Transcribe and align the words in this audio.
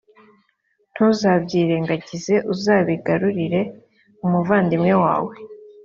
ntuzabyirengagize 0.93 2.33
p 2.39 2.43
uzabigarurire 2.53 3.61
umuvandimwe 4.25 4.93
wawe 5.03 5.35